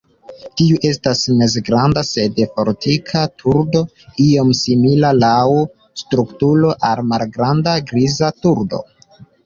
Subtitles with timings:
[0.59, 3.83] Tiu estas mezgranda sed fortika turdo,
[4.25, 5.45] iom simila laŭ
[6.07, 8.87] strukturo al malgranda Griza turdo.